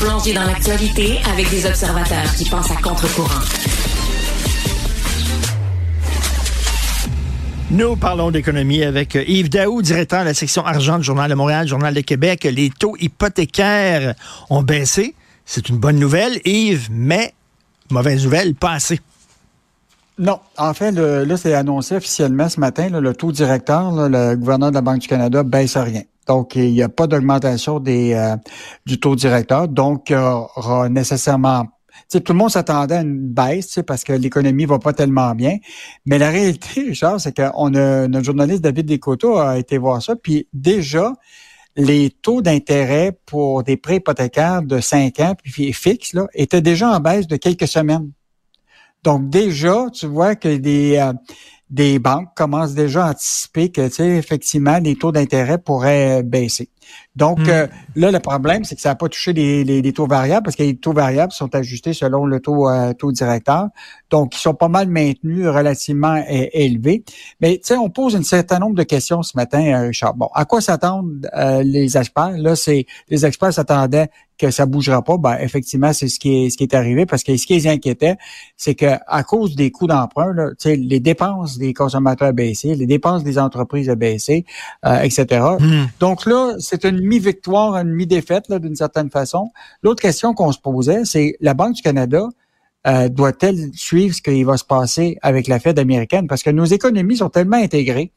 [0.00, 3.44] Plongé dans l'actualité avec des observateurs qui pensent à contre-courant.
[7.70, 11.68] Nous parlons d'économie avec Yves Daou, directeur de la section argent du Journal de Montréal,
[11.68, 12.44] Journal de Québec.
[12.44, 14.14] Les taux hypothécaires
[14.48, 15.14] ont baissé.
[15.44, 17.34] C'est une bonne nouvelle, Yves, mais
[17.90, 19.00] mauvaise nouvelle, pas assez.
[20.18, 20.40] Non.
[20.56, 22.88] En fait, le, là, c'est annoncé officiellement ce matin.
[22.88, 26.02] là, le taux directeur, là, le gouverneur de la Banque du Canada, baisse rien.
[26.30, 28.36] Donc, il n'y a pas d'augmentation des euh,
[28.86, 29.66] du taux directeur.
[29.66, 31.64] Donc, il y aura nécessairement
[32.08, 35.56] tout le monde s'attendait à une baisse, parce que l'économie va pas tellement bien.
[36.06, 40.14] Mais la réalité, Richard, c'est qu'on a notre journaliste David Descoteaux a été voir ça,
[40.14, 41.14] puis déjà,
[41.74, 46.90] les taux d'intérêt pour des prêts hypothécaires de 5 ans puis fixes là, étaient déjà
[46.90, 48.12] en baisse de quelques semaines.
[49.02, 51.12] Donc déjà, tu vois que des euh,
[51.70, 56.68] des banques commencent déjà à anticiper que, tu sais, effectivement, les taux d'intérêt pourraient baisser.
[57.14, 57.48] Donc, Mm.
[57.48, 60.42] euh, là, le problème, c'est que ça n'a pas touché les, les- les taux variables
[60.42, 63.68] parce que les taux variables sont ajustés selon le taux, euh, taux directeur.
[64.10, 67.04] Donc, ils sont pas mal maintenus, relativement euh, élevés.
[67.40, 70.14] Mais, tu sais, on pose un certain nombre de questions ce matin, euh, Richard.
[70.14, 72.36] Bon, à quoi s'attendent euh, les experts?
[72.38, 75.18] Là, c'est les experts s'attendaient que ça bougera pas.
[75.18, 77.68] Ben, effectivement, c'est ce qui est, ce qui est arrivé parce que ce qui les
[77.68, 78.16] inquiétait,
[78.56, 80.34] c'est que à cause des coûts d'emprunt,
[80.64, 84.46] les dépenses des consommateurs ont baissé, les dépenses des entreprises ont baissé,
[84.86, 85.44] euh, etc.
[85.58, 85.86] Hmm.
[86.00, 89.50] Donc là, c'est une mi-victoire, une mi-défaite, là, d'une certaine façon.
[89.82, 92.28] L'autre question qu'on se posait, c'est la Banque du Canada
[92.86, 96.26] euh, doit-elle suivre ce qui va se passer avec la Fed américaine?
[96.26, 98.10] Parce que nos économies sont tellement intégrées.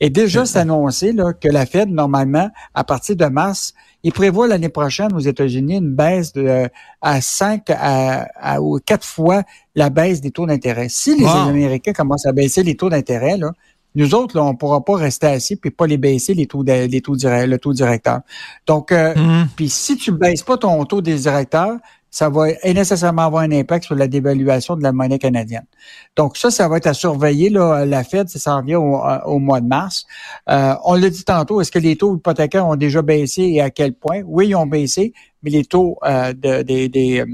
[0.00, 3.74] Et déjà, c'est annoncé là, que la Fed, normalement, à partir de mars,
[4.04, 6.68] il prévoit l'année prochaine aux États-Unis une baisse de
[7.00, 9.42] à 5 à, à- ou 4 fois
[9.74, 10.88] la baisse des taux d'intérêt.
[10.88, 11.48] Si les Wow.
[11.48, 13.52] Américains commencent à baisser les taux d'intérêt, là,
[13.94, 16.86] nous autres, là, on pourra pas rester assis puis pas les baisser les taux, de-
[16.86, 18.20] les taux le taux directeur.
[18.66, 19.46] Donc, euh, Hmm.
[19.54, 21.76] puis si tu baisses pas ton taux des directeurs,
[22.12, 25.64] ça va nécessairement avoir un impact sur la dévaluation de la monnaie canadienne.
[26.14, 27.48] Donc ça, ça va être à surveiller.
[27.48, 30.04] Là, la Fed, ça s'en vient au, euh, au mois de mars.
[30.50, 33.70] Euh, on l'a dit tantôt, est-ce que les taux hypothécaires ont déjà baissé et à
[33.70, 34.20] quel point?
[34.26, 37.24] Oui, ils ont baissé, mais les taux euh, de- des, des,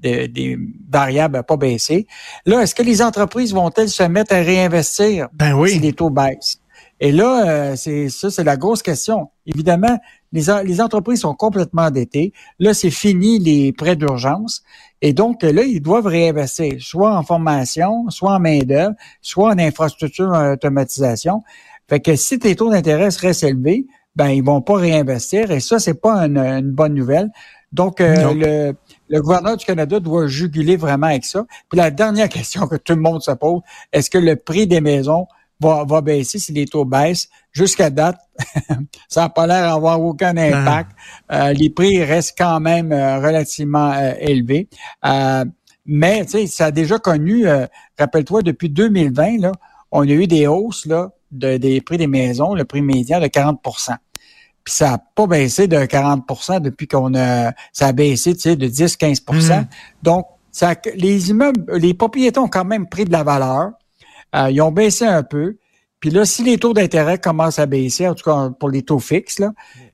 [0.00, 0.58] des- des
[0.90, 2.06] variables n'ont pas baissé.
[2.44, 5.78] Là, est-ce que les entreprises vont-elles se mettre à réinvestir Ben si oui.
[5.78, 6.58] les taux baissent?
[6.98, 9.28] Et là, euh, c'est ça, c'est la grosse question.
[9.46, 9.98] Évidemment,
[10.36, 12.32] les, en- les entreprises sont complètement endettées.
[12.58, 14.62] Là, c'est fini les prêts d'urgence.
[15.02, 20.28] Et donc, là, ils doivent réinvestir, soit en formation, soit en main-d'œuvre, soit en infrastructure
[20.28, 21.42] en automatisation.
[21.88, 25.50] Fait que si tes taux d'intérêt restent élevés, ben, ils vont pas réinvestir.
[25.50, 27.30] Et ça, c'est pas une, une bonne nouvelle.
[27.72, 28.74] Donc, euh, le,
[29.08, 31.44] le gouverneur du Canada doit juguler vraiment avec ça.
[31.68, 33.60] Puis la dernière question que tout le monde se pose,
[33.92, 35.26] est-ce que le prix des maisons
[35.60, 37.28] va, va baisser si les taux baissent?
[37.52, 38.18] Jusqu'à date,
[39.08, 40.92] ça n'a pas l'air d'avoir aucun impact.
[41.32, 44.68] Euh, les prix restent quand même euh, relativement euh, élevés.
[45.04, 45.44] Euh,
[45.86, 47.66] mais tu sais, ça a déjà connu, euh,
[47.98, 49.52] rappelle-toi, depuis 2020, là,
[49.92, 53.26] on a eu des hausses là, de, des prix des maisons, le prix médian de
[53.26, 53.96] 40%
[54.66, 58.56] puis ça n'a pas baissé de 40% depuis qu'on a ça a baissé tu sais,
[58.56, 59.66] de 10-15 Mhm.
[60.02, 63.70] Donc, ça, les immeubles, les propriétaires ont quand même pris de la valeur.
[64.34, 65.56] Euh, ils ont baissé un peu.
[66.00, 68.98] Puis là, si les taux d'intérêt commencent à baisser, en tout cas pour les taux
[68.98, 69.42] fixes,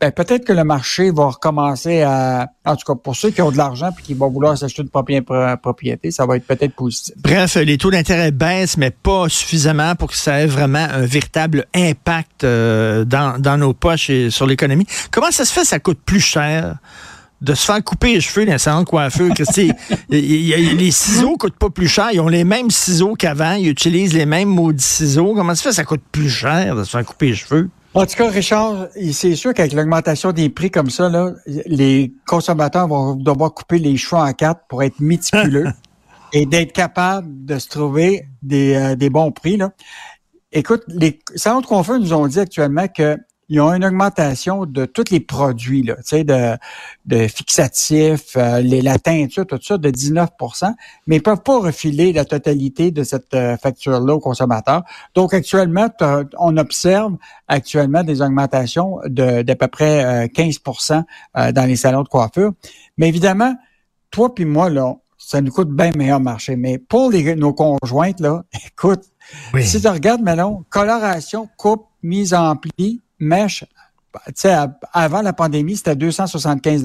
[0.00, 3.52] ben, peut-être que le marché va recommencer à, en tout cas pour ceux qui ont
[3.52, 5.24] de l'argent puis qui vont vouloir s'acheter une propriété,
[5.62, 7.14] propriété, ça va être peut-être positif.
[7.16, 11.64] Bref, les taux d'intérêt baissent, mais pas suffisamment pour que ça ait vraiment un véritable
[11.74, 14.86] impact euh, dans, dans nos poches et sur l'économie.
[15.12, 16.76] Comment ça se fait ça coûte plus cher
[17.40, 19.28] de se faire couper les cheveux dans un salon de coiffeur?
[20.08, 22.08] Les ciseaux coûtent pas plus cher.
[22.12, 23.52] Ils ont les mêmes ciseaux qu'avant.
[23.52, 25.34] Ils utilisent les mêmes maudits ciseaux.
[25.34, 25.68] Comment ça se fait?
[25.70, 27.68] Que ça coûte plus cher de se faire couper les cheveux?
[27.94, 32.88] En tout cas, Richard, c'est sûr qu'avec l'augmentation des prix comme ça, là, les consommateurs
[32.88, 35.68] vont devoir couper les cheveux en quatre pour être méticuleux
[36.32, 39.56] et d'être capables de se trouver des, euh, des bons prix.
[39.56, 39.70] Là.
[40.50, 43.16] Écoute, les salons de coiffeurs nous ont dit actuellement que
[43.48, 46.56] ils ont une augmentation de tous les produits, là, de,
[47.06, 50.74] de fixatifs, euh, les, la teinture, tout ça, de 19%
[51.06, 54.82] mais ils peuvent pas refiler la totalité de cette euh, facture-là aux consommateurs.
[55.14, 55.88] Donc, actuellement,
[56.38, 57.16] on observe
[57.48, 61.02] actuellement des augmentations de d'à peu près 15%
[61.36, 62.52] euh, dans les salons de coiffure.
[62.96, 63.54] Mais évidemment,
[64.10, 66.56] toi puis moi, là, ça nous coûte bien meilleur marché.
[66.56, 69.02] Mais pour les, nos conjointes, là, écoute,
[69.60, 73.64] si tu regardes, maintenant, coloration, coupe, mise en pli, mèche,
[74.34, 74.54] sais,
[74.92, 76.84] avant la pandémie, c'était 275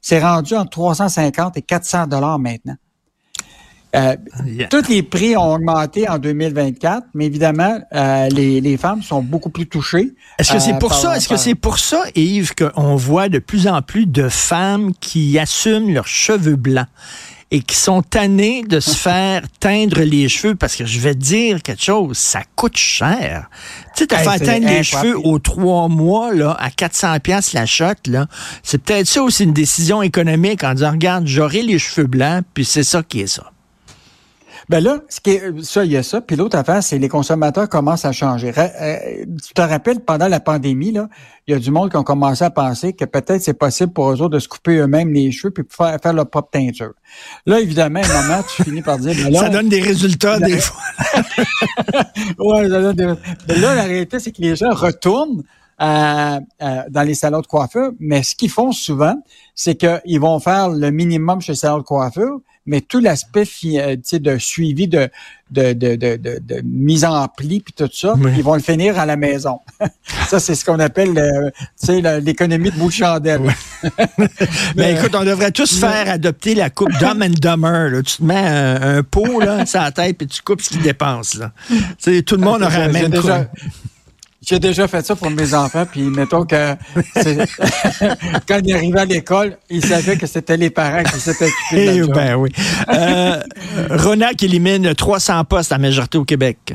[0.00, 2.76] C'est rendu entre 350 et 400 dollars maintenant.
[3.96, 4.16] Euh,
[4.70, 9.50] Tous les prix ont augmenté en 2024, mais évidemment, euh, les, les, femmes sont beaucoup
[9.50, 10.14] plus touchées.
[10.38, 13.40] Est-ce que c'est euh, pour ça, est-ce que c'est pour ça, Yves, qu'on voit de
[13.40, 16.86] plus en plus de femmes qui assument leurs cheveux blancs?
[17.50, 21.20] Et qui sont tannés de se faire teindre les cheveux parce que je vais te
[21.20, 23.48] dire quelque chose, ça coûte cher.
[23.96, 27.66] Tu sais, te faire teindre les cheveux aux trois mois, là, à 400 pièces la
[27.66, 28.26] shot, là,
[28.62, 32.64] c'est peut-être ça aussi une décision économique en disant, regarde, j'aurai les cheveux blancs, puis
[32.64, 33.50] c'est ça qui est ça.
[34.70, 36.20] Ben là, ce qui est, ça, il y a ça.
[36.20, 38.52] Puis l'autre affaire, c'est les consommateurs commencent à changer.
[38.56, 41.08] Euh, tu te rappelles, pendant la pandémie, là,
[41.48, 44.12] il y a du monde qui ont commencé à penser que peut-être c'est possible pour
[44.12, 46.92] eux autres de se couper eux-mêmes les cheveux puis faire, faire leur propre teinture.
[47.46, 49.12] Là, évidemment, à un moment, tu finis par dire...
[49.16, 50.80] Ben là, ça donne des résultats des fois.
[52.38, 53.12] ouais, ça donne des...
[53.48, 55.42] Mais là, la réalité, c'est que les gens retournent
[55.80, 59.16] euh, euh, dans les salons de coiffure, mais ce qu'ils font souvent,
[59.54, 63.96] c'est qu'ils vont faire le minimum chez les salons de coiffure, mais tout l'aspect euh,
[64.12, 65.08] de suivi de,
[65.50, 69.06] de, de, de, de, mise en pli puis tout ça, ils vont le finir à
[69.06, 69.60] la maison.
[70.28, 71.14] ça, c'est ce qu'on appelle
[72.22, 73.40] l'économie de bout de chandelle.
[74.76, 78.02] mais écoute, on devrait tous faire adopter la coupe Dumb and Dumber.
[78.04, 81.36] Tu te mets un, pot là, sur la tête et tu coupes ce qu'il dépense.
[81.36, 81.52] Là.
[82.26, 83.30] tout le monde aurait la même coupe.
[84.50, 86.74] J'ai déjà fait ça pour mes enfants, puis mettons que
[88.48, 92.00] quand ils arrivaient à l'école, ils savaient que c'était les parents qui s'étaient occupés de
[92.00, 92.50] la eh Ben oui.
[92.92, 93.40] Euh,
[93.90, 96.74] Ronac élimine 300 postes à majorité au Québec.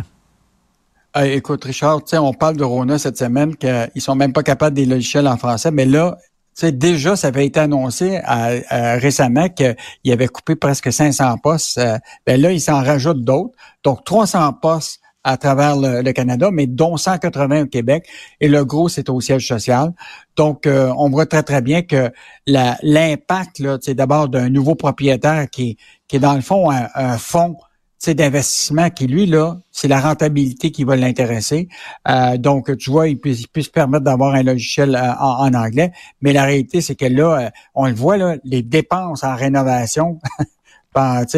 [1.22, 5.28] écoute, Richard, on parle de Rona cette semaine qu'ils sont même pas capables des logiciels
[5.28, 6.18] en français, mais là,
[6.64, 8.22] déjà, ça avait été annoncé
[8.70, 11.78] récemment qu'il avait coupé presque 500 postes.
[11.78, 13.54] Euh, ben là, il s'en rajoute d'autres.
[13.84, 18.08] Donc, 300 postes à travers le, Canada, mais dont 180 au Québec.
[18.40, 19.92] Et le gros, c'est au siège social.
[20.36, 22.12] Donc, euh, on voit très, très bien que
[22.46, 25.78] l'impact, c'est d'abord d'un nouveau propriétaire qui,
[26.08, 27.58] qui est dans le fond un, un fonds
[28.08, 31.70] d'investissement qui, lui, là, c'est la rentabilité qui va l'intéresser.
[32.08, 35.92] Euh, donc, tu vois, il peut, il se permettre d'avoir un logiciel euh, en, anglais,
[36.22, 40.20] mais la réalité, c'est que là, on le voit, là, les dépenses en rénovation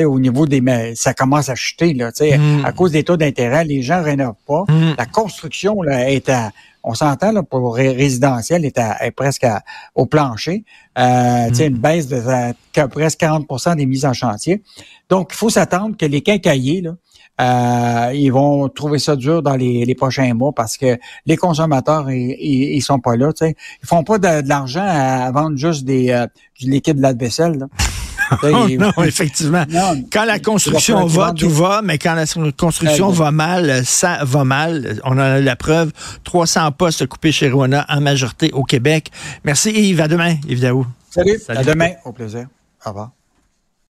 [0.05, 0.61] au niveau des
[0.95, 2.65] ça commence à chuter là, mm.
[2.65, 4.65] à cause des taux d'intérêt, les gens rénovent pas.
[4.69, 4.95] Mm.
[4.97, 6.51] La construction là, est à
[6.83, 9.45] on s'entend là pour résidentiel est, à, est presque
[9.93, 10.63] au plancher.
[10.97, 11.61] Euh, mm.
[11.61, 12.21] une baisse de
[12.87, 14.63] presque 40% des mises en chantier.
[15.09, 16.91] Donc, il faut s'attendre que les quincailliers, là,
[17.39, 22.09] euh, ils vont trouver ça dur dans les, les, prochains mois parce que les consommateurs,
[22.09, 23.31] ils, ils, sont pas là.
[23.31, 23.55] T'sais.
[23.83, 26.25] Ils font pas de, l'argent à vendre juste des, euh,
[26.59, 27.67] du liquide de la vaisselle.
[28.43, 29.65] Oh non, effectivement.
[30.11, 34.99] quand la construction va, tout va, mais quand la construction va mal, ça va mal.
[35.03, 35.91] On a la preuve.
[36.23, 39.11] 300 postes coupés chez Rwanda en majorité au Québec.
[39.43, 40.01] Merci Yves.
[40.01, 40.61] À demain, Yves
[41.09, 41.39] Salut.
[41.39, 41.59] Salut.
[41.59, 41.91] À demain.
[42.05, 42.47] Au plaisir.
[42.85, 43.16] Au revoir.